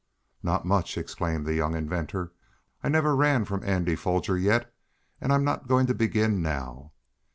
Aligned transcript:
"Not 0.41 0.65
much!" 0.65 0.97
exclaimed 0.97 1.45
the 1.45 1.53
young 1.53 1.75
inventor. 1.75 2.31
"I 2.83 2.89
never 2.89 3.15
ran 3.15 3.45
from 3.45 3.63
Andy 3.63 3.95
Foger 3.95 4.35
yet, 4.35 4.73
and 5.21 5.31
I'm 5.31 5.43
not 5.43 5.67
going 5.67 5.85
to 5.85 5.93
begin 5.93 6.41
now." 6.41 6.93